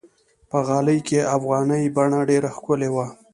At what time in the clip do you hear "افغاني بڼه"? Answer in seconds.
1.35-2.19